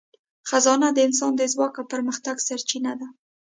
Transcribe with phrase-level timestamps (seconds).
[0.49, 3.07] خزانه د انسان د ځواک او پرمختګ سرچینه ده.